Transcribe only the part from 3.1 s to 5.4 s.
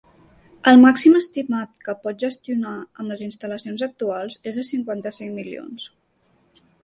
les instal·lacions actuals és de cinquanta-cinc